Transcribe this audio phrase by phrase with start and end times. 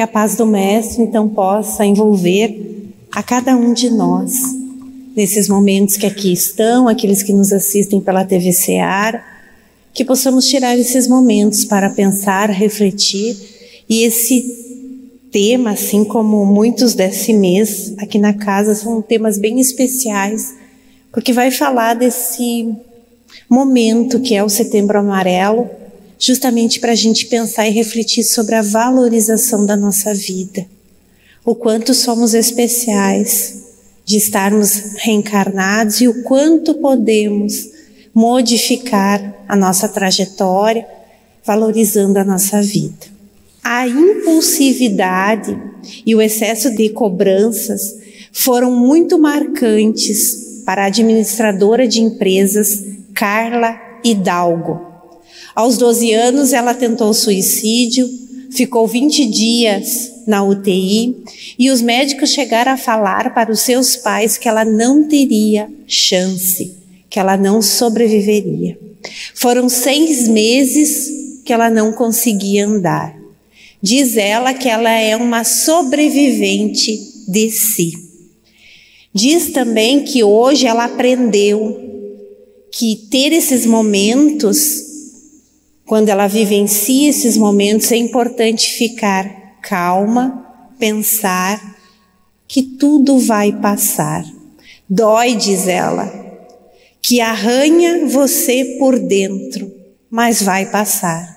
[0.00, 4.32] Que a paz do Mestre então possa envolver a cada um de nós
[5.14, 9.22] nesses momentos que aqui estão, aqueles que nos assistem pela TV Seara,
[9.92, 13.36] que possamos tirar esses momentos para pensar, refletir
[13.90, 14.88] e esse
[15.30, 20.54] tema, assim como muitos desse mês aqui na casa, são temas bem especiais,
[21.12, 22.74] porque vai falar desse
[23.50, 25.68] momento que é o Setembro Amarelo,
[26.20, 30.66] justamente para a gente pensar e refletir sobre a valorização da nossa vida,
[31.42, 33.62] o quanto somos especiais
[34.04, 37.70] de estarmos reencarnados e o quanto podemos
[38.14, 40.86] modificar a nossa trajetória,
[41.44, 43.06] valorizando a nossa vida.
[43.64, 45.56] A impulsividade
[46.04, 47.94] e o excesso de cobranças
[48.32, 54.89] foram muito marcantes para a administradora de empresas Carla Hidalgo.
[55.54, 58.08] Aos 12 anos, ela tentou suicídio,
[58.50, 61.16] ficou 20 dias na UTI
[61.58, 66.74] e os médicos chegaram a falar para os seus pais que ela não teria chance,
[67.08, 68.78] que ela não sobreviveria.
[69.34, 73.18] Foram seis meses que ela não conseguia andar.
[73.82, 76.96] Diz ela que ela é uma sobrevivente
[77.26, 77.92] de si.
[79.12, 81.88] Diz também que hoje ela aprendeu
[82.70, 84.89] que ter esses momentos,
[85.90, 90.46] quando ela vivencia esses momentos, é importante ficar calma,
[90.78, 91.60] pensar
[92.46, 94.24] que tudo vai passar.
[94.88, 96.08] Dói, diz ela,
[97.02, 99.68] que arranha você por dentro,
[100.08, 101.36] mas vai passar.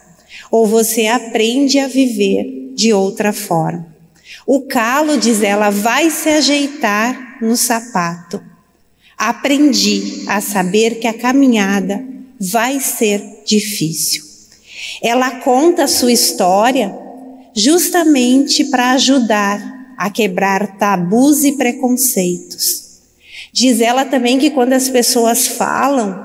[0.51, 3.87] Ou você aprende a viver de outra forma.
[4.45, 8.39] O calo, diz ela, vai se ajeitar no sapato
[9.15, 12.03] aprendi a saber que a caminhada
[12.37, 14.32] vai ser difícil.
[15.01, 16.93] Ela conta a sua história
[17.55, 22.83] justamente para ajudar a quebrar tabus e preconceitos.
[23.51, 26.15] Diz ela também que quando as pessoas falam,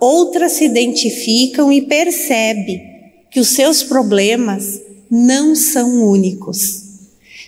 [0.00, 2.80] outras se identificam e percebe
[3.30, 6.82] que os seus problemas não são únicos.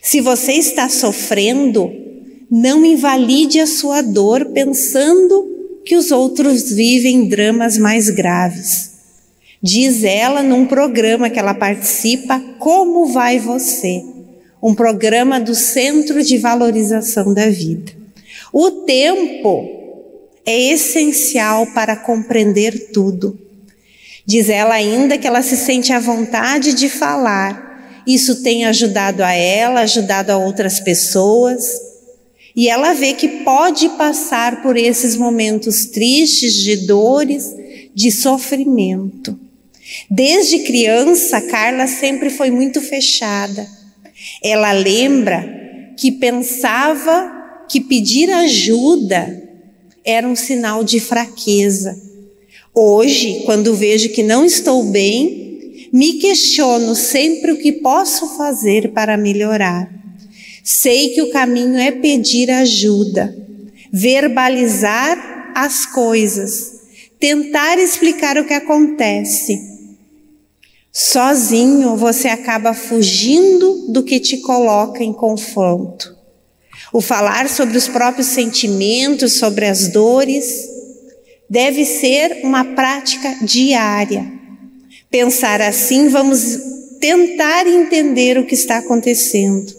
[0.02, 1.92] Se você está sofrendo,
[2.50, 5.46] não invalide a sua dor pensando
[5.84, 8.95] que os outros vivem dramas mais graves.
[9.62, 14.04] Diz ela num programa que ela participa, Como Vai Você?
[14.62, 17.92] Um programa do Centro de Valorização da Vida.
[18.52, 19.68] O tempo
[20.44, 23.38] é essencial para compreender tudo.
[24.24, 28.02] Diz ela ainda que ela se sente à vontade de falar.
[28.06, 31.64] Isso tem ajudado a ela, ajudado a outras pessoas.
[32.54, 37.54] E ela vê que pode passar por esses momentos tristes, de dores,
[37.94, 39.45] de sofrimento.
[40.10, 43.66] Desde criança, Carla sempre foi muito fechada.
[44.42, 49.42] Ela lembra que pensava que pedir ajuda
[50.04, 51.96] era um sinal de fraqueza.
[52.74, 59.16] Hoje, quando vejo que não estou bem, me questiono sempre o que posso fazer para
[59.16, 59.90] melhorar.
[60.62, 63.34] Sei que o caminho é pedir ajuda,
[63.92, 66.72] verbalizar as coisas,
[67.18, 69.75] tentar explicar o que acontece.
[70.98, 76.16] Sozinho você acaba fugindo do que te coloca em confronto.
[76.90, 80.66] O falar sobre os próprios sentimentos, sobre as dores,
[81.50, 84.26] deve ser uma prática diária.
[85.10, 86.58] Pensar assim, vamos
[86.98, 89.70] tentar entender o que está acontecendo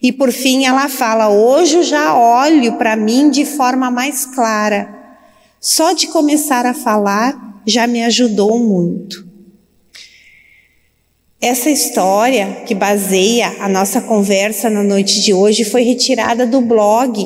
[0.00, 4.88] e por fim ela fala: Hoje eu já olho para mim de forma mais clara.
[5.58, 9.23] Só de começar a falar já me ajudou muito.
[11.44, 17.22] Essa história que baseia a nossa conversa na noite de hoje foi retirada do blog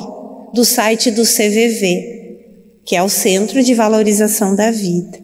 [0.53, 2.37] do site do CVV,
[2.83, 5.17] que é o Centro de Valorização da Vida,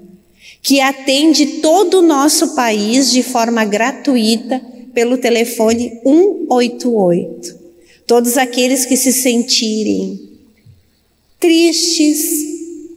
[0.62, 4.62] que atende todo o nosso país de forma gratuita
[4.94, 7.54] pelo telefone 188.
[8.08, 10.22] Todos aqueles que se sentirem
[11.38, 12.46] tristes,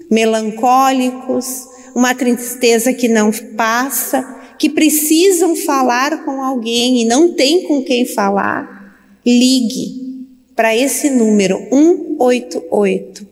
[0.09, 7.83] melancólicos, uma tristeza que não passa, que precisam falar com alguém e não tem com
[7.83, 10.27] quem falar, ligue
[10.57, 13.27] para esse número 188.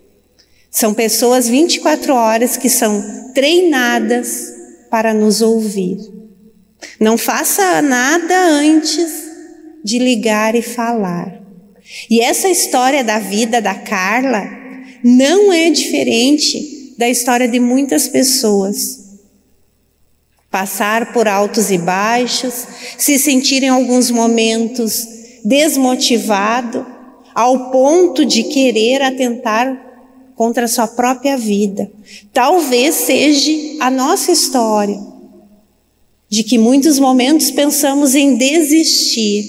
[0.70, 3.02] São pessoas 24 horas que são
[3.34, 4.54] treinadas
[4.90, 5.98] para nos ouvir.
[7.00, 9.26] Não faça nada antes
[9.82, 11.42] de ligar e falar.
[12.10, 14.44] E essa história da vida da Carla
[15.02, 18.95] não é diferente da história de muitas pessoas.
[20.56, 22.66] Passar por altos e baixos,
[22.96, 25.06] se sentir em alguns momentos
[25.44, 26.86] desmotivado,
[27.34, 29.78] ao ponto de querer atentar
[30.34, 31.92] contra a sua própria vida.
[32.32, 34.98] Talvez seja a nossa história,
[36.26, 39.44] de que muitos momentos pensamos em desistir.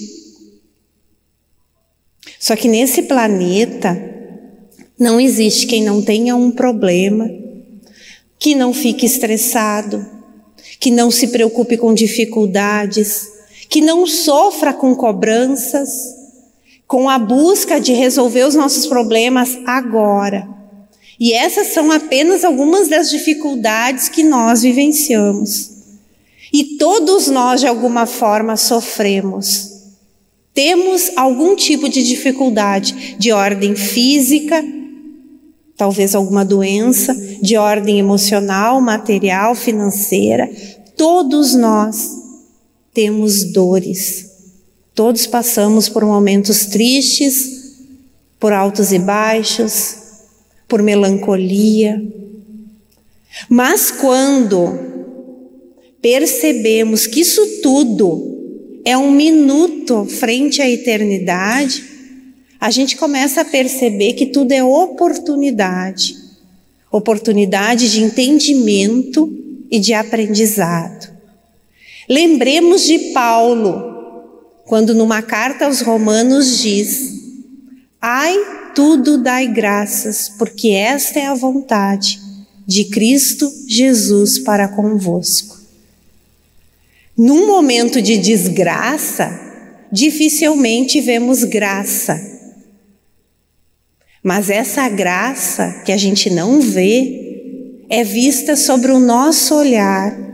[2.38, 3.98] Só que nesse planeta
[4.98, 7.26] não existe quem não tenha um problema,
[8.38, 10.17] que não fique estressado,
[10.80, 13.28] que não se preocupe com dificuldades,
[13.68, 16.14] que não sofra com cobranças,
[16.86, 20.48] com a busca de resolver os nossos problemas agora.
[21.20, 25.70] E essas são apenas algumas das dificuldades que nós vivenciamos.
[26.52, 29.78] E todos nós, de alguma forma, sofremos.
[30.54, 34.64] Temos algum tipo de dificuldade de ordem física,
[35.78, 40.50] talvez alguma doença, de ordem emocional, material, financeira.
[40.96, 42.10] Todos nós
[42.92, 44.28] temos dores.
[44.92, 47.76] Todos passamos por momentos tristes,
[48.40, 49.94] por altos e baixos,
[50.66, 52.02] por melancolia.
[53.48, 54.80] Mas quando
[56.02, 61.84] percebemos que isso tudo é um minuto frente à eternidade,
[62.60, 66.28] a gente começa a perceber que tudo é oportunidade
[66.90, 69.32] oportunidade de entendimento
[69.70, 71.12] e de aprendizado.
[72.08, 77.12] Lembremos de Paulo, quando numa carta aos Romanos diz:
[78.00, 78.36] Ai,
[78.74, 82.18] tudo dai graças, porque esta é a vontade
[82.66, 85.58] de Cristo Jesus para convosco.
[87.16, 89.38] Num momento de desgraça,
[89.90, 92.37] dificilmente vemos graça.
[94.22, 100.28] Mas essa graça que a gente não vê é vista sobre o nosso olhar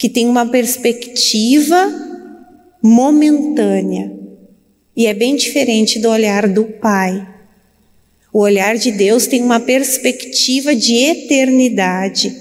[0.00, 1.76] que tem uma perspectiva
[2.82, 4.10] momentânea.
[4.96, 7.28] E é bem diferente do olhar do Pai.
[8.32, 12.34] O olhar de Deus tem uma perspectiva de eternidade.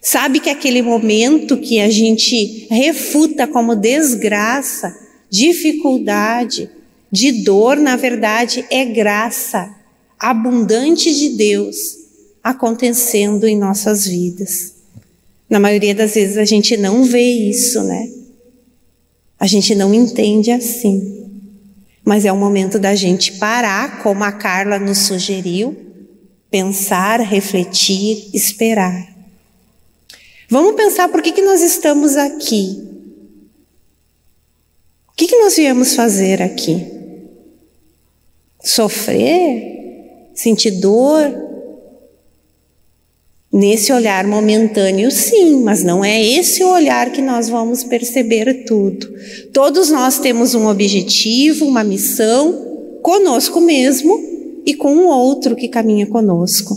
[0.00, 4.94] Sabe que aquele momento que a gente refuta como desgraça,
[5.28, 6.70] dificuldade,
[7.10, 9.74] de dor, na verdade, é graça
[10.18, 11.96] abundante de Deus
[12.42, 14.74] acontecendo em nossas vidas.
[15.48, 18.10] Na maioria das vezes a gente não vê isso, né?
[19.38, 21.24] A gente não entende assim.
[22.04, 25.76] Mas é o momento da gente parar, como a Carla nos sugeriu,
[26.50, 29.14] pensar, refletir, esperar.
[30.48, 32.82] Vamos pensar por que, que nós estamos aqui.
[35.08, 36.95] O que, que nós viemos fazer aqui?
[38.66, 40.28] Sofrer?
[40.34, 41.44] Sentir dor?
[43.52, 49.08] Nesse olhar momentâneo, sim, mas não é esse o olhar que nós vamos perceber tudo.
[49.52, 54.20] Todos nós temos um objetivo, uma missão, conosco mesmo
[54.66, 56.76] e com o outro que caminha conosco.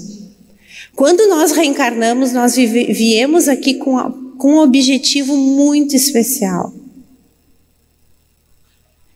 [0.95, 6.71] Quando nós reencarnamos, nós viemos aqui com, a, com um objetivo muito especial.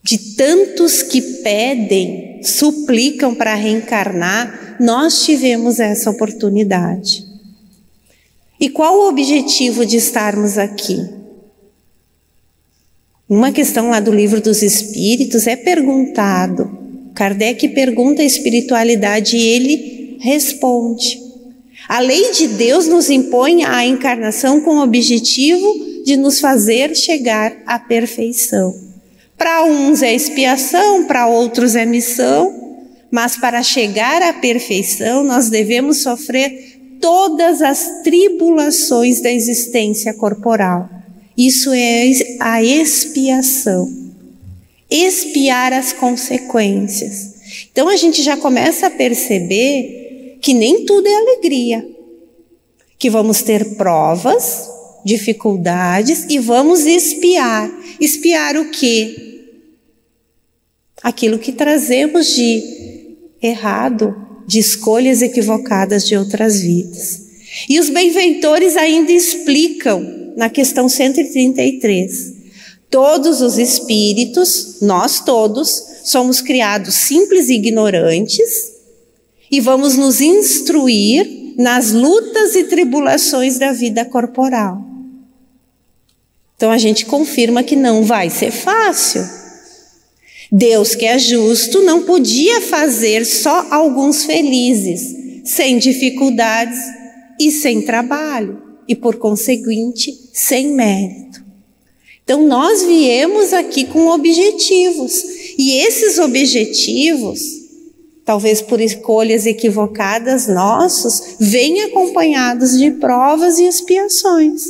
[0.01, 7.25] De tantos que pedem, suplicam para reencarnar, nós tivemos essa oportunidade.
[8.59, 10.97] E qual o objetivo de estarmos aqui?
[13.27, 16.79] Uma questão lá do livro dos Espíritos é perguntado.
[17.15, 21.21] Kardec pergunta a espiritualidade e ele responde.
[21.87, 27.55] A lei de Deus nos impõe a encarnação com o objetivo de nos fazer chegar
[27.65, 28.92] à perfeição.
[29.43, 32.79] Para uns é expiação, para outros é missão,
[33.11, 40.89] mas para chegar à perfeição nós devemos sofrer todas as tribulações da existência corporal.
[41.37, 42.09] Isso é
[42.39, 43.91] a expiação.
[44.89, 47.33] Expiar as consequências.
[47.69, 51.85] Então a gente já começa a perceber que nem tudo é alegria.
[52.97, 54.69] Que vamos ter provas,
[55.03, 57.69] dificuldades e vamos espiar.
[57.99, 59.31] Espiar o quê?
[61.03, 62.63] Aquilo que trazemos de
[63.41, 64.15] errado,
[64.47, 67.21] de escolhas equivocadas de outras vidas.
[67.69, 72.33] E os benfeitores ainda explicam na questão 133.
[72.89, 78.73] Todos os espíritos, nós todos, somos criados simples e ignorantes
[79.49, 84.83] e vamos nos instruir nas lutas e tribulações da vida corporal.
[86.55, 89.21] Então a gente confirma que não vai ser fácil.
[90.55, 95.01] Deus, que é justo, não podia fazer só alguns felizes,
[95.43, 96.77] sem dificuldades
[97.39, 101.43] e sem trabalho, e por conseguinte, sem mérito.
[102.23, 105.23] Então nós viemos aqui com objetivos,
[105.57, 107.41] E esses objetivos,
[108.23, 114.65] talvez por escolhas equivocadas nossos, vêm acompanhados de provas e expiações,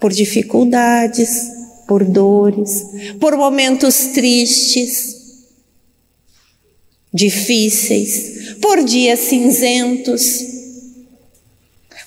[0.00, 1.59] por dificuldades,
[1.90, 2.86] por dores,
[3.18, 5.16] por momentos tristes,
[7.12, 10.22] difíceis, por dias cinzentos.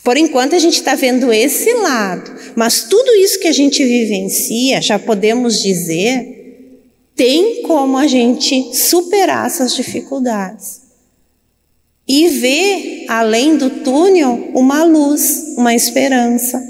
[0.01, 4.81] Por enquanto a gente está vendo esse lado, mas tudo isso que a gente vivencia,
[4.81, 6.71] já podemos dizer,
[7.13, 10.79] tem como a gente superar essas dificuldades
[12.07, 16.63] e ver além do túnel uma luz, uma esperança,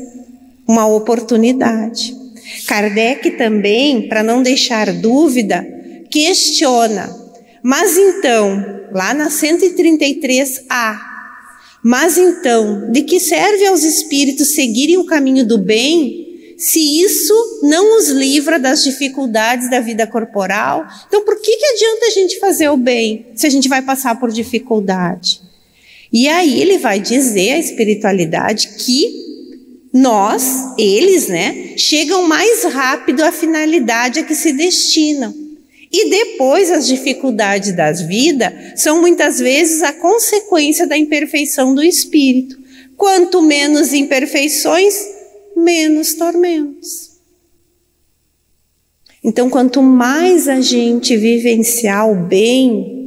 [0.67, 2.22] uma oportunidade.
[2.67, 5.65] Kardec também, para não deixar dúvida,
[6.09, 7.23] questiona
[7.63, 10.99] mas então, lá na 133A,
[11.81, 17.33] mas então, de que serve aos espíritos seguirem o caminho do bem, se isso
[17.63, 20.85] não os livra das dificuldades da vida corporal?
[21.07, 24.19] Então, por que, que adianta a gente fazer o bem se a gente vai passar
[24.19, 25.41] por dificuldade?
[26.11, 29.32] E aí ele vai dizer a espiritualidade que
[29.93, 35.31] nós, eles, né, chegam mais rápido à finalidade a que se destinam.
[35.91, 42.57] E depois as dificuldades das vidas são muitas vezes a consequência da imperfeição do espírito.
[42.97, 44.95] Quanto menos imperfeições,
[45.55, 47.11] menos tormentos.
[49.23, 53.03] Então, quanto mais a gente vivenciar o bem,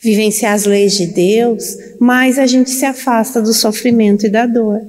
[0.00, 4.82] vivenciar as leis de Deus, mais a gente se afasta do sofrimento e da dor.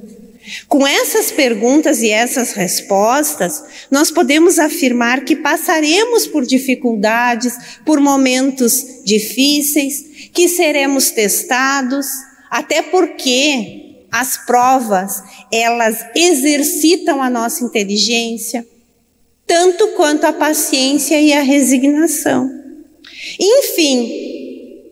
[0.68, 9.02] Com essas perguntas e essas respostas, nós podemos afirmar que passaremos por dificuldades, por momentos
[9.04, 12.06] difíceis, que seremos testados,
[12.50, 18.66] até porque as provas, elas exercitam a nossa inteligência,
[19.46, 22.50] tanto quanto a paciência e a resignação.
[23.38, 24.39] Enfim,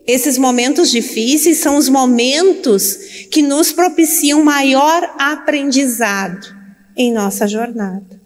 [0.09, 2.95] esses momentos difíceis são os momentos
[3.29, 6.47] que nos propiciam maior aprendizado
[6.97, 8.19] em nossa jornada.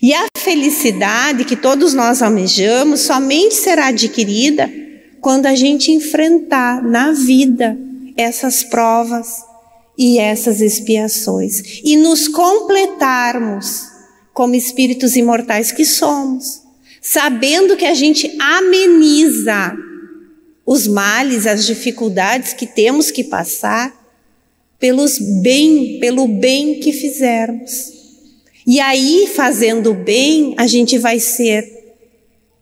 [0.00, 4.72] E a felicidade que todos nós almejamos somente será adquirida
[5.20, 7.76] quando a gente enfrentar na vida
[8.16, 9.44] essas provas
[9.98, 13.82] e essas expiações e nos completarmos
[14.32, 16.62] como espíritos imortais que somos,
[17.02, 19.76] sabendo que a gente ameniza
[20.66, 23.94] os males, as dificuldades que temos que passar
[24.78, 27.92] pelos bem, pelo bem que fizermos.
[28.66, 31.96] E aí, fazendo bem, a gente vai ser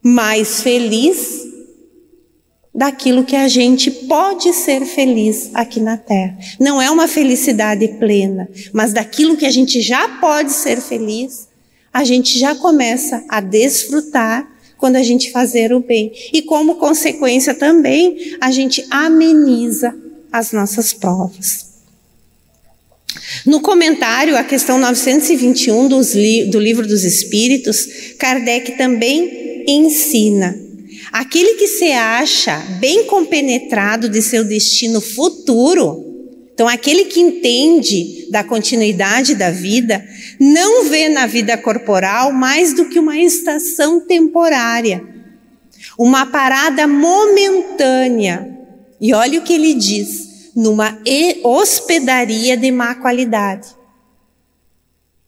[0.03, 1.43] mais feliz
[2.75, 6.37] daquilo que a gente pode ser feliz aqui na Terra.
[6.61, 11.49] Não é uma felicidade plena, mas daquilo que a gente já pode ser feliz,
[11.91, 16.13] a gente já começa a desfrutar quando a gente fazer o bem.
[16.33, 19.95] E como consequência também, a gente ameniza
[20.33, 21.75] as nossas provas.
[23.47, 27.87] No comentário à questão 921 li do Livro dos Espíritos,
[28.19, 30.59] Kardec também ensina:
[31.13, 36.05] aquele que se acha bem compenetrado de seu destino futuro,
[36.55, 40.07] então, aquele que entende da continuidade da vida,
[40.45, 45.03] não vê na vida corporal mais do que uma estação temporária,
[45.99, 48.55] uma parada momentânea.
[49.01, 50.99] E olha o que ele diz: numa
[51.43, 53.69] hospedaria de má qualidade.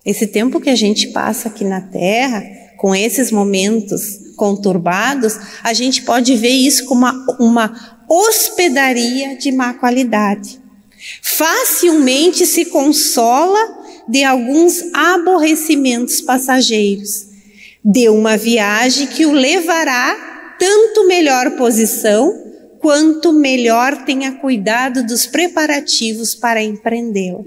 [0.05, 2.45] Esse tempo que a gente passa aqui na Terra,
[2.77, 9.73] com esses momentos conturbados, a gente pode ver isso como uma, uma hospedaria de má
[9.73, 10.61] qualidade.
[11.23, 13.76] Facilmente se consola
[14.09, 17.27] de alguns aborrecimentos passageiros,
[17.85, 22.43] de uma viagem que o levará tanto melhor posição,
[22.79, 27.45] quanto melhor tenha cuidado dos preparativos para empreendê-la.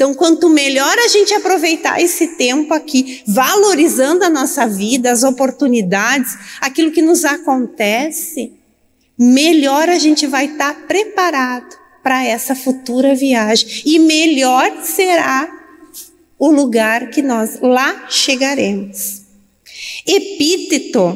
[0.00, 6.38] Então, quanto melhor a gente aproveitar esse tempo aqui, valorizando a nossa vida, as oportunidades,
[6.58, 8.54] aquilo que nos acontece,
[9.18, 13.82] melhor a gente vai estar preparado para essa futura viagem.
[13.84, 15.59] E melhor será
[16.40, 19.20] o lugar que nós lá chegaremos.
[20.06, 21.14] Epíteto,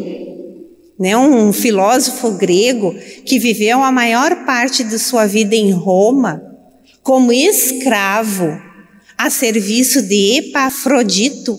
[1.00, 6.42] né, um filósofo grego que viveu a maior parte de sua vida em Roma
[7.02, 8.60] como escravo
[9.16, 11.58] a serviço de Epafrodito,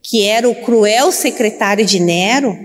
[0.00, 2.56] que era o cruel secretário de Nero,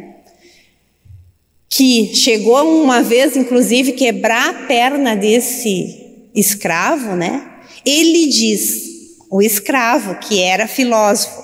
[1.69, 7.47] que chegou uma vez, inclusive, quebrar a perna desse escravo, né?
[7.85, 8.88] Ele diz,
[9.29, 11.43] o escravo, que era filósofo,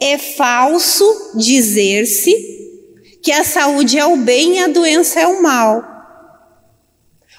[0.00, 2.32] é falso dizer-se
[3.22, 5.84] que a saúde é o bem e a doença é o mal.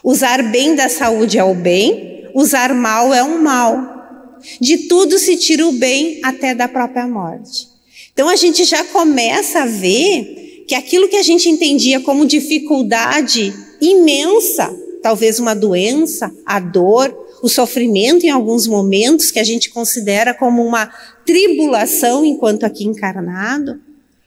[0.03, 4.37] Usar bem da saúde é o bem, usar mal é o mal.
[4.61, 7.67] De tudo se tira o bem até da própria morte.
[8.13, 13.53] Então a gente já começa a ver que aquilo que a gente entendia como dificuldade
[13.81, 14.69] imensa,
[15.01, 20.65] talvez uma doença, a dor, o sofrimento em alguns momentos que a gente considera como
[20.65, 20.91] uma
[21.25, 23.79] tribulação enquanto aqui encarnado,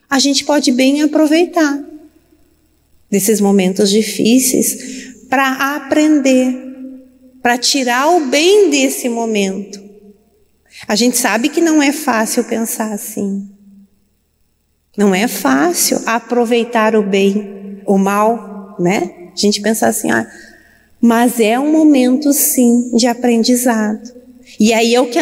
[0.09, 1.83] a gente pode bem aproveitar
[3.09, 6.55] desses momentos difíceis para aprender,
[7.41, 9.81] para tirar o bem desse momento.
[10.87, 13.49] A gente sabe que não é fácil pensar assim.
[14.97, 19.29] Não é fácil aproveitar o bem, o mal, né?
[19.33, 20.27] A gente pensar assim, ah,
[21.03, 24.09] mas é um momento sim de aprendizado.
[24.57, 25.19] E aí é o que,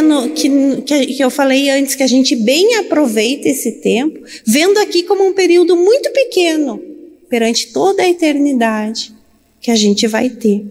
[0.86, 5.26] que, que eu falei antes, que a gente bem aproveita esse tempo, vendo aqui como
[5.26, 6.80] um período muito pequeno,
[7.28, 9.12] perante toda a eternidade
[9.60, 10.64] que a gente vai ter.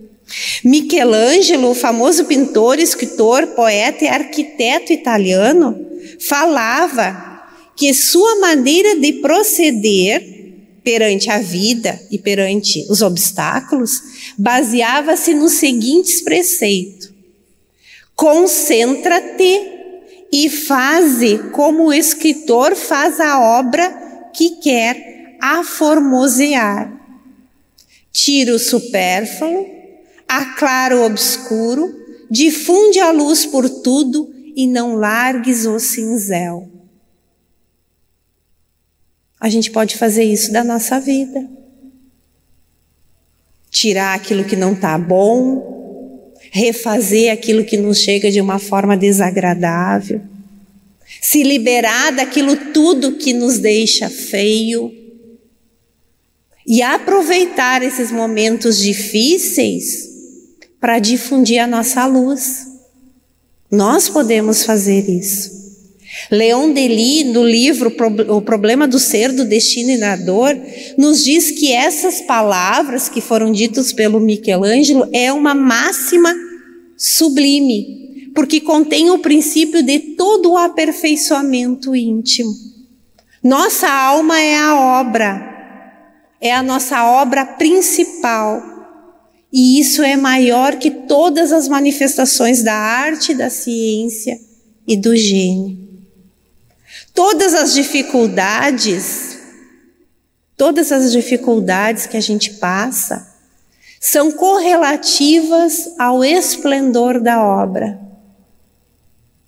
[0.65, 5.77] Michelangelo, famoso pintor, escritor, poeta e arquiteto italiano,
[6.21, 7.43] falava
[7.77, 10.40] que sua maneira de proceder
[10.91, 14.03] perante a vida e perante os obstáculos
[14.37, 17.13] baseava-se nos seguintes preceitos:
[18.17, 19.71] concentra-te
[20.33, 23.89] e faze como o escritor faz a obra
[24.35, 26.93] que quer aformosear.
[28.13, 29.65] Tira o supérfluo,
[30.27, 31.89] aclara o obscuro,
[32.29, 36.80] difunde a luz por tudo e não largues o cinzel.
[39.41, 41.49] A gente pode fazer isso da nossa vida.
[43.71, 50.21] Tirar aquilo que não está bom, refazer aquilo que nos chega de uma forma desagradável,
[51.23, 54.93] se liberar daquilo tudo que nos deixa feio
[56.67, 60.09] e aproveitar esses momentos difíceis
[60.81, 62.67] para difundir a nossa luz.
[63.71, 65.60] Nós podemos fazer isso.
[66.31, 67.95] Leon Delis, no livro
[68.29, 70.59] O Problema do Ser, do Destino e da Dor,
[70.99, 76.35] nos diz que essas palavras que foram ditas pelo Michelangelo é uma máxima
[76.97, 82.51] sublime, porque contém o princípio de todo o aperfeiçoamento íntimo.
[83.43, 85.51] Nossa alma é a obra,
[86.41, 88.63] é a nossa obra principal.
[89.53, 94.39] E isso é maior que todas as manifestações da arte, da ciência
[94.87, 95.90] e do gênio.
[97.15, 99.39] Todas as dificuldades,
[100.57, 103.29] todas as dificuldades que a gente passa,
[104.01, 108.01] são correlativas ao esplendor da obra.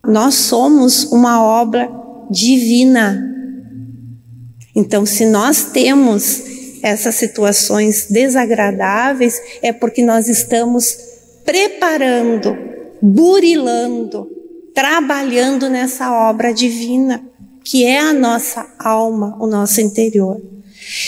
[0.04, 1.88] Nós somos uma obra
[2.30, 3.30] divina.
[4.74, 6.42] Então, se nós temos
[6.82, 10.96] essas situações desagradáveis, é porque nós estamos
[11.44, 12.56] preparando,
[13.00, 14.28] burilando,
[14.74, 17.31] trabalhando nessa obra divina
[17.64, 20.40] que é a nossa alma, o nosso interior.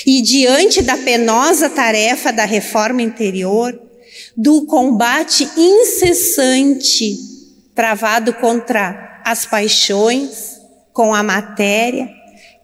[0.07, 3.79] E diante da penosa tarefa da reforma interior,
[4.37, 7.17] do combate incessante
[7.75, 10.61] travado contra as paixões,
[10.93, 12.09] com a matéria,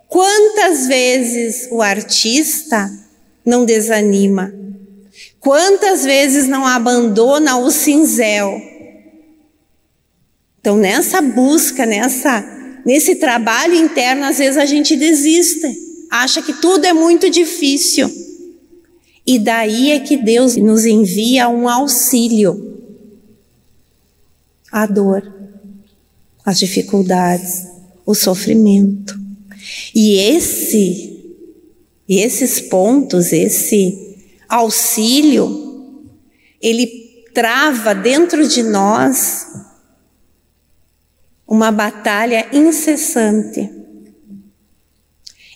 [0.07, 2.89] quantas vezes o artista
[3.45, 4.53] não desanima?
[5.41, 8.61] Quantas vezes não abandona o cinzel?
[10.61, 15.67] Então, nessa busca, nessa nesse trabalho interno, às vezes a gente desiste,
[16.11, 18.11] acha que tudo é muito difícil.
[19.27, 22.79] E daí é que Deus nos envia um auxílio
[24.73, 25.23] à dor,
[26.45, 27.67] às dificuldades,
[28.05, 29.19] o sofrimento.
[29.95, 31.11] E esse
[32.19, 34.17] esses pontos, esse
[34.49, 35.95] auxílio,
[36.61, 36.89] ele
[37.33, 39.47] trava dentro de nós
[41.51, 43.69] uma batalha incessante.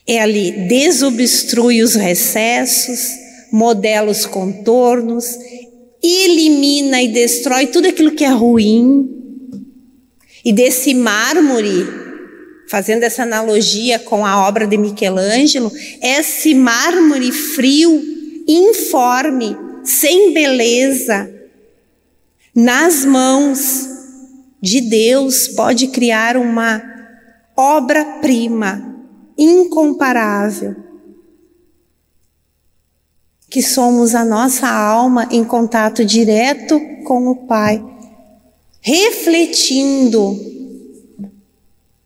[0.05, 3.13] É ali, desobstrui os recessos,
[3.53, 5.25] modela os contornos,
[6.03, 9.09] elimina e destrói tudo aquilo que é ruim.
[10.45, 11.87] E desse mármore,
[12.69, 15.71] fazendo essa analogia com a obra de Michelangelo,
[16.03, 18.03] esse mármore frio,
[18.49, 21.33] informe, sem beleza,
[22.55, 23.84] nas mãos
[24.65, 26.83] de Deus pode criar uma
[27.55, 28.97] obra-prima
[29.37, 30.75] incomparável.
[33.51, 37.85] Que somos a nossa alma em contato direto com o Pai,
[38.81, 40.35] refletindo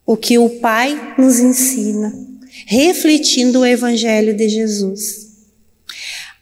[0.04, 2.12] o que o Pai nos ensina,
[2.66, 5.28] refletindo o Evangelho de Jesus.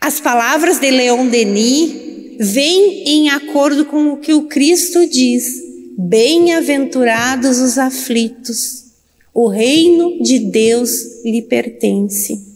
[0.00, 5.65] As palavras de Leon Denis vêm em acordo com o que o Cristo diz:
[5.98, 8.84] Bem-aventurados os aflitos,
[9.32, 12.54] o reino de Deus lhe pertence.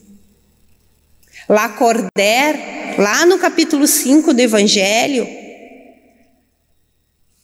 [1.49, 2.59] Lacordaire,
[2.99, 5.27] lá no capítulo 5 do Evangelho,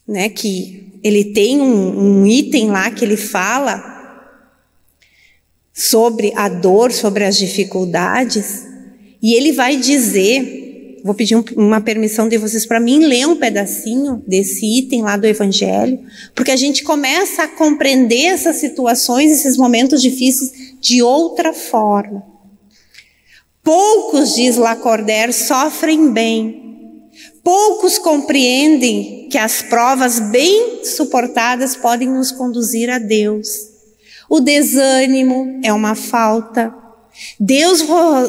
[0.07, 3.97] né, que ele tem um, um item lá que ele fala
[5.73, 8.65] sobre a dor, sobre as dificuldades,
[9.21, 10.56] e ele vai dizer,
[11.07, 15.17] vou pedir um, uma permissão de vocês para mim ler um pedacinho desse item lá
[15.17, 15.99] do Evangelho,
[16.35, 22.23] porque a gente começa a compreender essas situações, esses momentos difíceis de outra forma.
[23.63, 26.67] Poucos, diz Lacordaire, sofrem bem,
[27.47, 33.47] Poucos compreendem que as provas bem suportadas podem nos conduzir a Deus.
[34.29, 36.75] O desânimo é uma falta.
[37.39, 37.81] Deus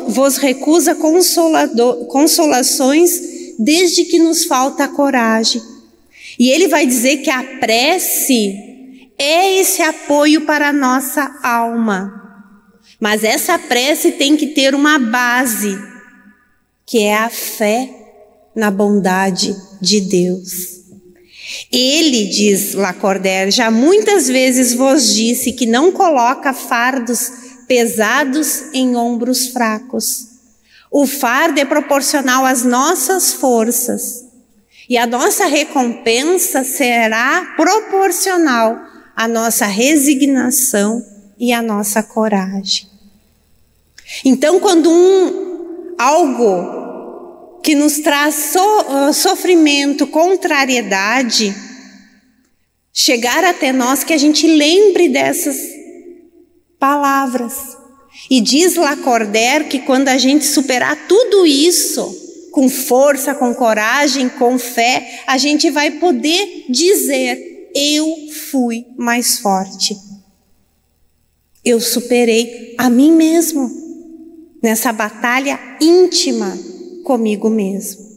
[0.09, 0.97] vos recusa
[2.09, 3.11] consolações
[3.59, 5.61] desde que nos falta a coragem.
[6.39, 8.55] E ele vai dizer que a prece
[9.19, 12.15] é esse apoio para a nossa alma.
[13.01, 15.79] Mas essa prece tem que ter uma base,
[16.87, 17.89] que é a fé
[18.55, 20.79] na bondade de Deus.
[21.73, 27.31] Ele, diz Lacordaire, já muitas vezes vos disse que não coloca fardos
[27.69, 30.27] pesados em ombros fracos.
[30.91, 34.25] O fardo é proporcional às nossas forças
[34.89, 38.79] e a nossa recompensa será proporcional
[39.15, 41.05] à nossa resignação
[41.39, 42.89] e à nossa coragem.
[44.25, 51.55] Então, quando um algo que nos traz so, uh, sofrimento, contrariedade,
[52.95, 55.78] chegar até nós que a gente lembre dessas
[56.79, 57.77] palavras.
[58.31, 64.59] E diz Lacordaire que quando a gente superar tudo isso, com força, com coragem, com
[64.59, 68.07] fé, a gente vai poder dizer: Eu
[68.51, 69.97] fui mais forte.
[71.65, 73.71] Eu superei a mim mesmo
[74.63, 76.59] nessa batalha íntima
[77.05, 78.09] comigo mesmo.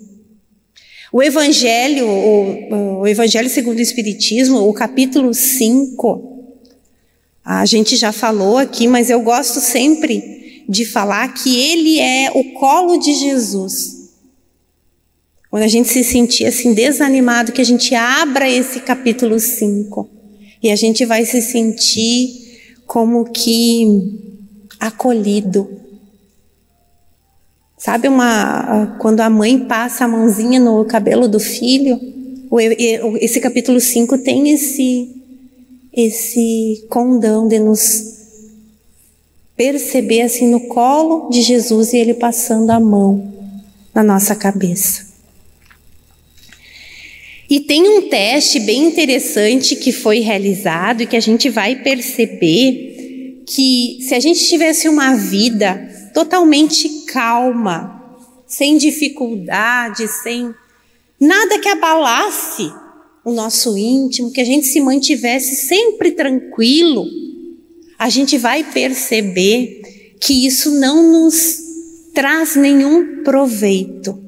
[1.14, 6.31] O Evangelho, o, o Evangelho segundo o Espiritismo, o capítulo 5,
[7.44, 12.54] a gente já falou aqui, mas eu gosto sempre de falar que ele é o
[12.54, 14.12] colo de Jesus.
[15.50, 20.10] Quando a gente se sentir assim desanimado, que a gente abra esse capítulo 5
[20.64, 24.40] e a gente vai se sentir como que
[24.80, 25.82] acolhido,
[27.82, 32.00] Sabe uma quando a mãe passa a mãozinha no cabelo do filho?
[33.20, 35.21] Esse capítulo 5 tem esse
[35.94, 38.20] esse condão de nos
[39.56, 43.32] perceber assim no colo de Jesus e ele passando a mão
[43.94, 45.12] na nossa cabeça.
[47.50, 53.44] E tem um teste bem interessante que foi realizado e que a gente vai perceber
[53.46, 60.54] que se a gente tivesse uma vida totalmente calma, sem dificuldade, sem
[61.20, 62.72] nada que abalasse
[63.24, 67.06] o nosso íntimo, que a gente se mantivesse sempre tranquilo,
[67.98, 69.82] a gente vai perceber
[70.20, 71.58] que isso não nos
[72.14, 74.20] traz nenhum proveito.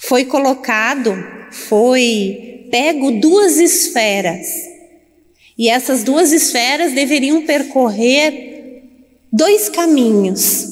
[0.00, 1.12] Foi colocado,
[1.50, 4.46] foi pego duas esferas.
[5.56, 8.84] E essas duas esferas deveriam percorrer
[9.32, 10.66] dois caminhos.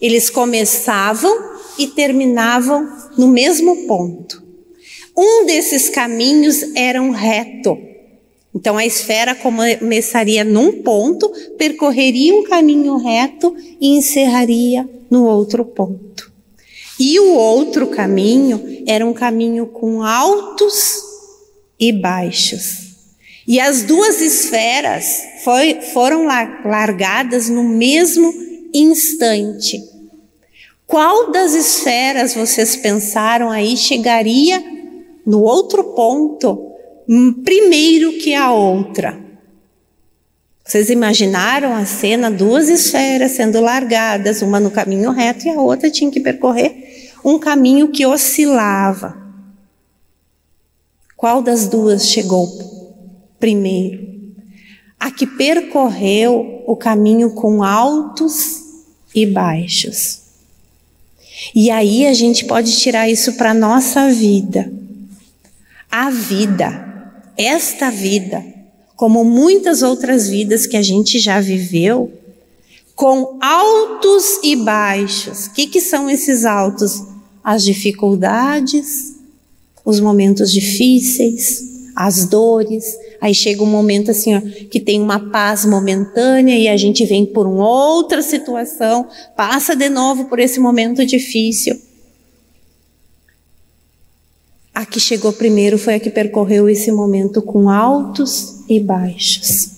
[0.00, 4.42] Eles começavam e terminavam no mesmo ponto.
[5.16, 7.78] Um desses caminhos era um reto.
[8.54, 16.30] Então a esfera começaria num ponto, percorreria um caminho reto e encerraria no outro ponto.
[16.98, 21.02] E o outro caminho era um caminho com altos
[21.80, 22.92] e baixos.
[23.46, 28.32] E as duas esferas foi, foram largadas no mesmo
[28.72, 29.82] instante.
[30.86, 34.62] Qual das esferas vocês pensaram aí chegaria
[35.26, 36.72] no outro ponto
[37.44, 39.20] primeiro que a outra?
[40.64, 45.90] Vocês imaginaram a cena, duas esferas sendo largadas, uma no caminho reto e a outra
[45.90, 49.20] tinha que percorrer um caminho que oscilava.
[51.16, 52.48] Qual das duas chegou
[53.42, 54.08] primeiro,
[55.00, 58.62] a que percorreu o caminho com altos
[59.12, 60.20] e baixos.
[61.52, 64.72] E aí a gente pode tirar isso para nossa vida.
[65.94, 68.42] A vida, esta vida,
[68.96, 72.10] como muitas outras vidas que a gente já viveu,
[72.96, 75.48] com altos e baixos.
[75.48, 77.02] O que, que são esses altos?
[77.44, 79.16] As dificuldades,
[79.84, 82.96] os momentos difíceis, as dores.
[83.20, 87.26] Aí chega um momento assim, ó, que tem uma paz momentânea e a gente vem
[87.26, 91.78] por uma outra situação, passa de novo por esse momento difícil.
[94.74, 99.70] A que chegou primeiro foi a que percorreu esse momento com altos e baixos.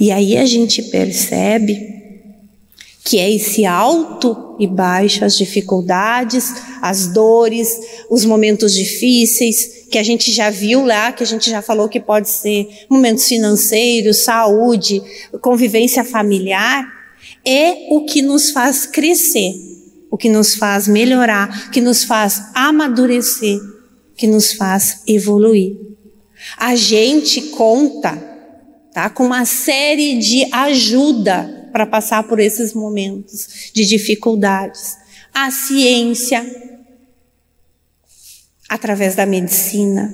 [0.00, 1.98] E aí a gente percebe
[3.04, 7.68] que é esse alto e baixo, as dificuldades, as dores,
[8.10, 12.00] os momentos difíceis, que a gente já viu lá, que a gente já falou que
[12.00, 15.02] pode ser momentos financeiros, saúde,
[15.40, 16.86] convivência familiar,
[17.44, 19.54] é o que nos faz crescer,
[20.10, 23.60] o que nos faz melhorar, que nos faz amadurecer,
[24.16, 25.76] que nos faz evoluir.
[26.56, 28.16] A gente conta
[28.92, 34.96] tá, com uma série de ajuda para passar por esses momentos de dificuldades.
[35.34, 36.44] A ciência,
[38.68, 40.12] através da medicina,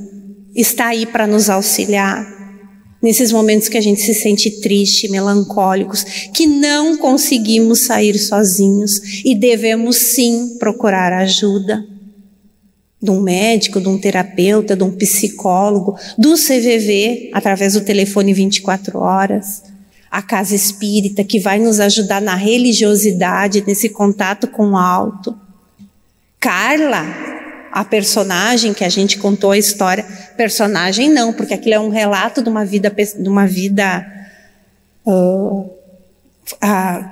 [0.54, 2.33] está aí para nos auxiliar
[3.04, 9.34] nesses momentos que a gente se sente triste, melancólicos, que não conseguimos sair sozinhos e
[9.34, 11.86] devemos sim procurar ajuda
[13.02, 18.98] de um médico, de um terapeuta, de um psicólogo, do CVV, através do telefone 24
[18.98, 19.62] horas
[20.10, 25.36] a casa espírita que vai nos ajudar na religiosidade, nesse contato com o alto.
[26.38, 27.04] Carla,
[27.74, 30.04] a personagem que a gente contou a história,
[30.36, 34.06] personagem não, porque aquilo é um relato de uma vida, de uma vida
[35.04, 35.68] uh,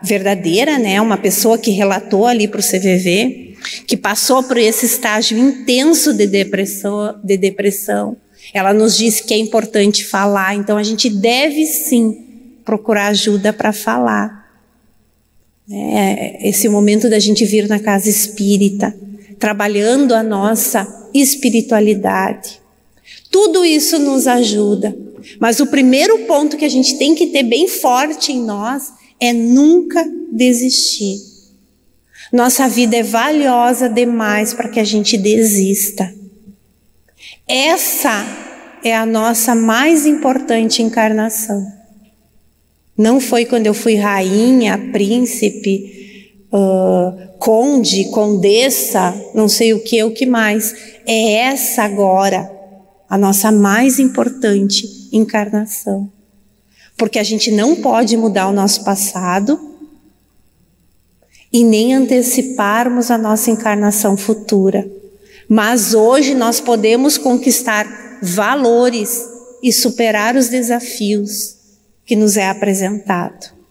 [0.05, 1.01] verdadeira, né?
[1.01, 3.57] Uma pessoa que relatou ali para o CVV,
[3.89, 8.17] que passou por esse estágio intenso de depressão, de depressão.
[8.55, 13.73] Ela nos disse que é importante falar, então a gente deve sim procurar ajuda para
[13.73, 14.49] falar.
[15.69, 18.95] É, esse momento da gente vir na casa espírita,
[19.43, 22.61] trabalhando a nossa espiritualidade.
[23.29, 24.97] Tudo isso nos ajuda.
[25.41, 29.33] Mas o primeiro ponto que a gente tem que ter bem forte em nós é
[29.33, 31.17] nunca desistir.
[32.33, 36.15] Nossa vida é valiosa demais para que a gente desista.
[37.49, 38.25] Essa
[38.85, 41.67] é a nossa mais importante encarnação.
[42.97, 46.02] Não foi quando eu fui rainha, príncipe,
[46.53, 50.75] uh, conde, condessa, não sei o que, o que mais.
[51.07, 52.51] É essa agora
[53.09, 56.11] a nossa mais importante encarnação.
[56.97, 59.71] Porque a gente não pode mudar o nosso passado
[61.53, 64.89] e nem anteciparmos a nossa encarnação futura.
[65.49, 69.29] Mas hoje nós podemos conquistar valores
[69.63, 71.57] e superar os desafios
[72.07, 73.62] que nos é apresentado.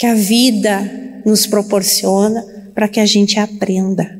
[0.00, 2.42] Que a vida nos proporciona
[2.74, 4.18] para que a gente aprenda.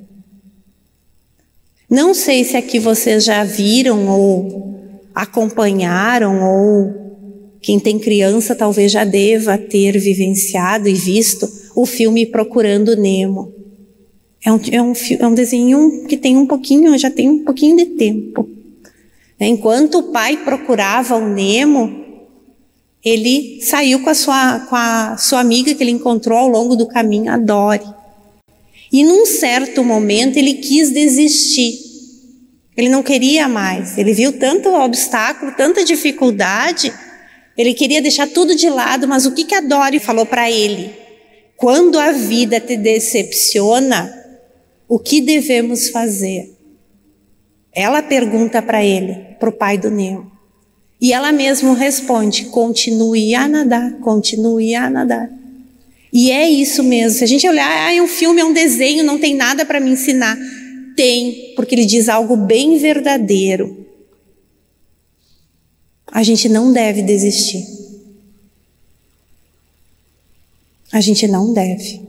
[1.89, 7.01] Não sei se aqui vocês já viram ou acompanharam ou
[7.63, 13.51] quem tem criança talvez já deva ter vivenciado e visto o filme Procurando Nemo.
[14.45, 17.79] É um, é um, é um desenho que tem um pouquinho, já tem um pouquinho
[17.79, 18.47] de tempo.
[19.41, 22.05] Enquanto o pai procurava o Nemo,
[23.05, 26.87] ele saiu com a sua, com a sua amiga que ele encontrou ao longo do
[26.87, 27.85] caminho, a Dori.
[28.93, 31.79] E num certo momento ele quis desistir.
[32.77, 33.97] Ele não queria mais.
[33.97, 36.93] Ele viu tanto obstáculo, tanta dificuldade.
[37.57, 40.91] Ele queria deixar tudo de lado, mas o que, que a Dori falou para ele?
[41.57, 44.13] Quando a vida te decepciona,
[44.89, 46.57] o que devemos fazer?
[47.73, 50.31] Ela pergunta para ele, para o pai do Nemo.
[51.01, 55.31] E ela mesma responde: continue a nadar, continue a nadar.
[56.13, 57.19] E é isso mesmo.
[57.19, 59.81] Se a gente olhar, ah, é um filme, é um desenho, não tem nada para
[59.81, 60.37] me ensinar.
[60.97, 63.87] Tem, porque ele diz algo bem verdadeiro.
[66.07, 67.65] A gente não deve desistir.
[70.93, 72.01] A gente não deve.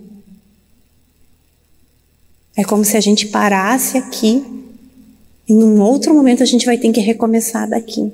[2.58, 4.44] É como se a gente parasse aqui
[5.48, 8.12] e num outro momento a gente vai ter que recomeçar daqui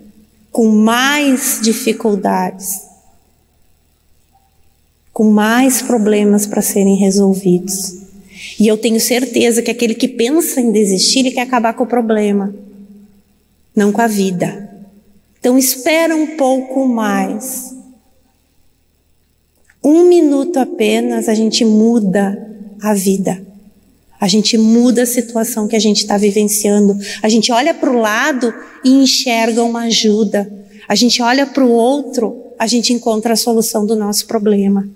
[0.51, 2.81] com mais dificuldades,
[5.13, 7.97] com mais problemas para serem resolvidos.
[8.59, 11.87] E eu tenho certeza que aquele que pensa em desistir, ele quer acabar com o
[11.87, 12.53] problema,
[13.75, 14.67] não com a vida.
[15.39, 17.75] Então espera um pouco mais.
[19.83, 22.45] Um minuto apenas a gente muda
[22.81, 23.46] a vida.
[24.19, 26.97] A gente muda a situação que a gente está vivenciando.
[27.21, 28.53] A gente olha para o lado
[28.83, 30.51] e enxerga uma ajuda.
[30.87, 34.87] A gente olha para o outro a gente encontra a solução do nosso problema.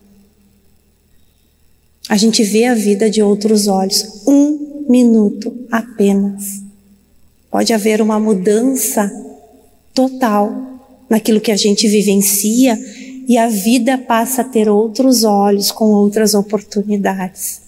[2.09, 4.23] A gente vê a vida de outros olhos.
[4.27, 6.61] Um minuto apenas.
[7.49, 9.11] Pode haver uma mudança
[9.93, 10.79] total
[11.09, 12.77] naquilo que a gente vivencia
[13.27, 17.61] e a vida passa a ter outros olhos com outras oportunidades.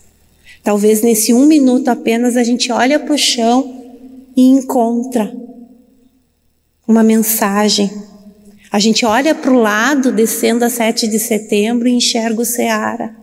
[0.64, 3.84] Talvez nesse um minuto apenas a gente olha para o chão
[4.36, 5.36] e encontra
[6.88, 7.92] uma mensagem.
[8.72, 13.14] A gente olha para o lado, descendo a 7 de setembro, e enxerga o Ceará.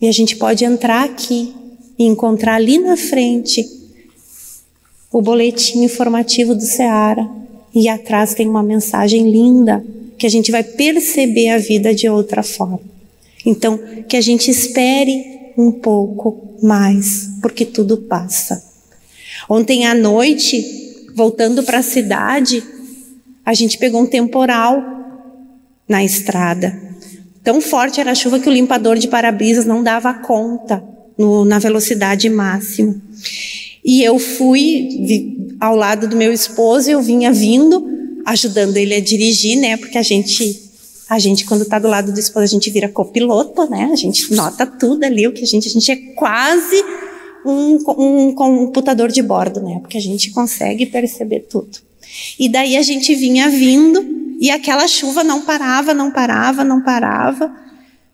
[0.00, 1.54] E a gente pode entrar aqui
[1.98, 3.64] e encontrar ali na frente
[5.12, 7.28] o boletim informativo do Ceará.
[7.74, 9.84] E atrás tem uma mensagem linda
[10.18, 12.80] que a gente vai perceber a vida de outra forma.
[13.46, 18.62] Então, que a gente espere um pouco mais, porque tudo passa.
[19.48, 20.64] Ontem à noite,
[21.14, 22.62] voltando para a cidade,
[23.44, 24.82] a gente pegou um temporal
[25.88, 26.78] na estrada.
[27.42, 30.82] Tão forte era a chuva que o limpador de para-brisas não dava conta
[31.16, 33.00] no, na velocidade máxima.
[33.84, 37.86] E eu fui vi, ao lado do meu esposo, eu vinha vindo,
[38.26, 39.76] ajudando ele a dirigir, né?
[39.76, 40.69] Porque a gente,
[41.10, 43.90] a gente quando está do lado do esposo, a gente vira copiloto, né?
[43.92, 46.84] A gente nota tudo ali, o que a gente, a gente é quase
[47.44, 49.80] um, um computador de bordo, né?
[49.80, 51.78] Porque a gente consegue perceber tudo.
[52.38, 54.06] E daí a gente vinha vindo
[54.40, 57.52] e aquela chuva não parava, não parava, não parava.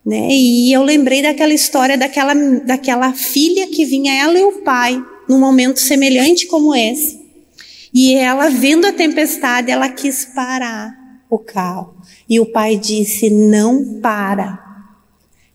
[0.04, 0.28] Né?
[0.30, 2.32] E eu lembrei daquela história daquela,
[2.64, 7.20] daquela filha que vinha, ela e o pai, num momento semelhante como esse.
[7.92, 11.94] E ela, vendo a tempestade, ela quis parar o carro.
[12.28, 14.64] E o pai disse: Não para.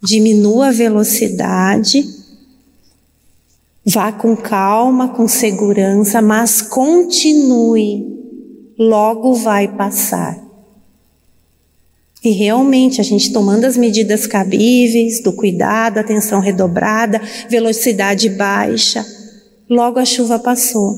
[0.01, 2.03] Diminua a velocidade,
[3.85, 8.19] vá com calma, com segurança, mas continue.
[8.79, 10.41] Logo vai passar.
[12.23, 19.05] E realmente a gente tomando as medidas cabíveis, do cuidado, atenção redobrada, velocidade baixa,
[19.69, 20.95] logo a chuva passou.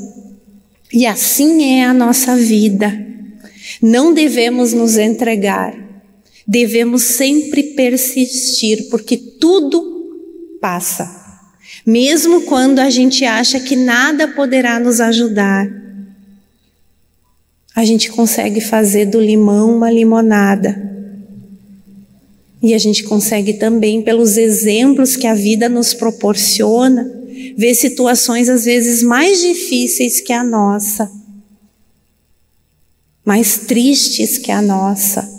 [0.92, 3.13] E assim é a nossa vida.
[3.82, 5.76] Não devemos nos entregar,
[6.48, 9.84] devemos sempre persistir, porque tudo
[10.62, 11.22] passa.
[11.86, 15.68] Mesmo quando a gente acha que nada poderá nos ajudar,
[17.76, 20.92] a gente consegue fazer do limão uma limonada.
[22.62, 27.12] E a gente consegue também, pelos exemplos que a vida nos proporciona,
[27.58, 31.12] ver situações às vezes mais difíceis que a nossa,
[33.26, 35.32] mais tristes que a nossa.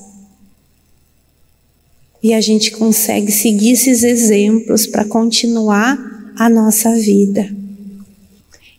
[2.22, 5.98] E a gente consegue seguir esses exemplos para continuar
[6.36, 7.54] a nossa vida.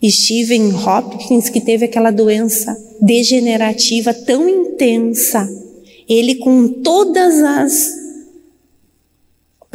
[0.03, 5.47] Steven Hopkins, que teve aquela doença degenerativa tão intensa,
[6.07, 8.05] ele com todas as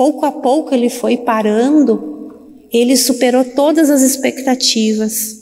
[0.00, 2.32] pouco a pouco ele foi parando,
[2.72, 5.38] ele superou todas as expectativas.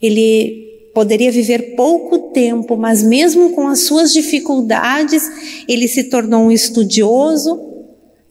[0.00, 0.65] Ele
[0.96, 5.30] poderia viver pouco tempo, mas mesmo com as suas dificuldades,
[5.68, 7.60] ele se tornou um estudioso,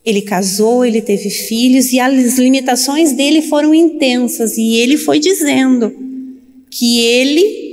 [0.04, 5.93] ele casou, ele teve filhos e as limitações dele foram intensas e ele foi dizendo
[6.71, 7.63] que ele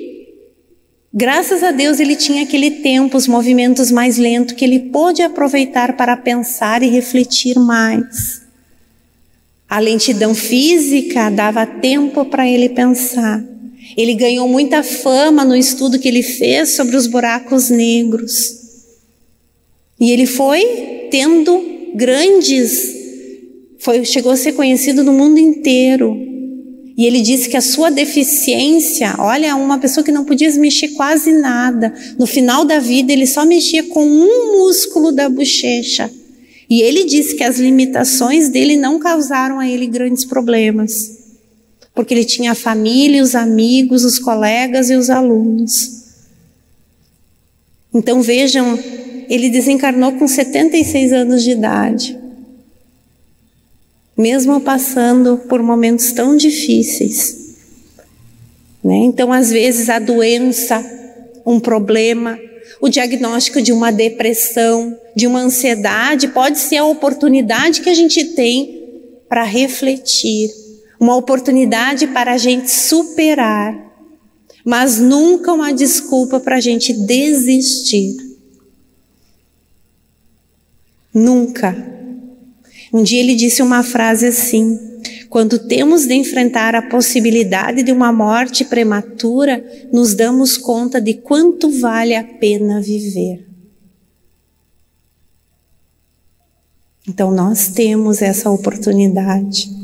[1.14, 5.96] Graças a Deus ele tinha aquele tempo, os movimentos mais lentos que ele pôde aproveitar
[5.96, 8.42] para pensar e refletir mais.
[9.66, 13.52] A lentidão física dava tempo para ele pensar.
[13.97, 18.62] Ele ganhou muita fama no estudo que ele fez sobre os buracos negros.
[20.01, 21.62] E ele foi tendo
[21.95, 22.92] grandes,
[23.79, 26.16] foi, chegou a ser conhecido no mundo inteiro.
[26.97, 31.33] E ele disse que a sua deficiência, olha, uma pessoa que não podia mexer quase
[31.33, 31.92] nada.
[32.18, 36.11] No final da vida, ele só mexia com um músculo da bochecha.
[36.68, 41.21] E ele disse que as limitações dele não causaram a ele grandes problemas.
[41.95, 46.03] Porque ele tinha a família, os amigos, os colegas e os alunos.
[47.95, 48.79] Então vejam,
[49.29, 52.23] ele desencarnou com 76 anos de idade
[54.17, 57.57] mesmo passando por momentos tão difíceis.
[58.83, 58.97] Né?
[58.97, 60.85] Então, às vezes, a doença,
[61.47, 62.38] um problema,
[62.81, 68.25] o diagnóstico de uma depressão, de uma ansiedade, pode ser a oportunidade que a gente
[68.35, 68.81] tem
[69.29, 70.51] para refletir,
[71.03, 73.92] uma oportunidade para a gente superar,
[74.65, 78.17] mas nunca uma desculpa para a gente desistir.
[81.13, 81.75] Nunca.
[82.92, 84.79] Um dia ele disse uma frase assim:
[85.29, 91.69] quando temos de enfrentar a possibilidade de uma morte prematura, nos damos conta de quanto
[91.81, 93.44] vale a pena viver.
[97.09, 99.81] Então nós temos essa oportunidade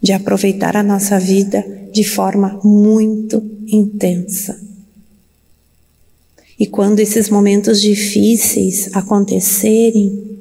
[0.00, 4.58] de aproveitar a nossa vida de forma muito intensa.
[6.58, 10.38] E quando esses momentos difíceis acontecerem,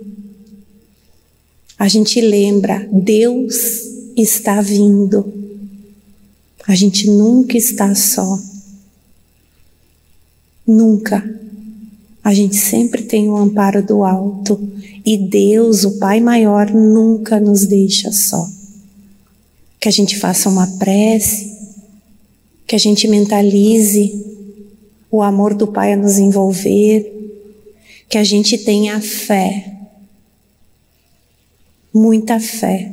[1.78, 3.56] a gente lembra, Deus
[4.16, 5.32] está vindo.
[6.68, 8.40] A gente nunca está só.
[10.66, 11.24] Nunca.
[12.24, 14.60] A gente sempre tem o amparo do alto.
[15.06, 18.57] E Deus, o Pai maior, nunca nos deixa só.
[19.80, 21.58] Que a gente faça uma prece,
[22.66, 24.26] que a gente mentalize
[25.10, 27.14] o amor do Pai a nos envolver,
[28.10, 29.78] que a gente tenha fé
[31.98, 32.92] muita fé.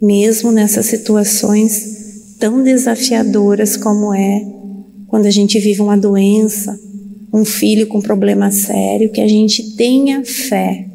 [0.00, 4.46] Mesmo nessas situações tão desafiadoras como é
[5.08, 6.78] quando a gente vive uma doença,
[7.32, 10.86] um filho com problema sério, que a gente tenha fé,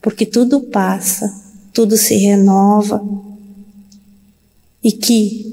[0.00, 1.43] porque tudo passa,
[1.74, 3.04] tudo se renova
[4.82, 5.44] e que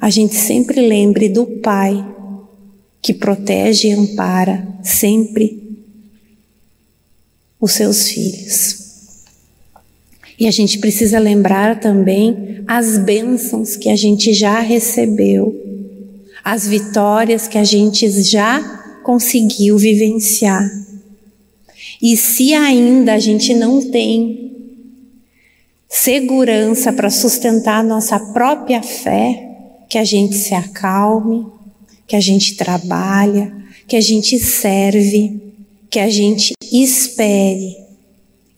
[0.00, 2.14] a gente sempre lembre do Pai
[3.02, 5.62] que protege e ampara sempre
[7.60, 8.86] os seus filhos.
[10.38, 15.54] E a gente precisa lembrar também as bênçãos que a gente já recebeu,
[16.42, 20.68] as vitórias que a gente já conseguiu vivenciar.
[22.02, 24.45] E se ainda a gente não tem
[25.88, 29.42] segurança para sustentar a nossa própria fé,
[29.88, 31.46] que a gente se acalme,
[32.06, 33.52] que a gente trabalha,
[33.86, 35.40] que a gente serve,
[35.90, 37.76] que a gente espere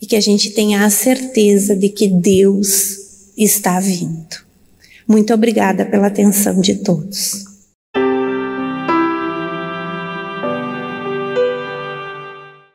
[0.01, 2.97] e que a gente tenha a certeza de que Deus
[3.37, 4.37] está vindo.
[5.07, 7.48] Muito obrigada pela atenção de todos.